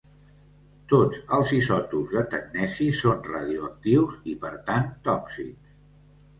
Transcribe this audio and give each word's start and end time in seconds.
Tots 0.93 1.19
els 1.37 1.51
isòtops 1.57 2.15
de 2.15 2.25
tecneci 2.33 2.89
són 3.03 3.23
radioactius 3.29 4.19
i 4.35 4.37
per 4.47 4.55
tant 4.73 4.93
tòxics. 5.11 5.81